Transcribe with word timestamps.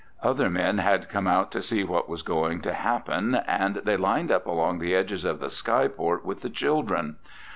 Other 0.23 0.49
men 0.49 0.79
had 0.79 1.09
come 1.09 1.27
out 1.27 1.51
to 1.51 1.61
see 1.61 1.83
what 1.83 2.09
was 2.09 2.23
going 2.23 2.61
to 2.61 2.73
happen 2.73 3.35
and 3.35 3.75
they 3.85 3.97
lined 3.97 4.31
up 4.31 4.47
along 4.47 4.79
the 4.79 4.95
edges 4.95 5.23
of 5.23 5.39
the 5.39 5.51
skyport 5.51 6.25
with 6.25 6.41
the 6.41 6.49
children. 6.49 7.17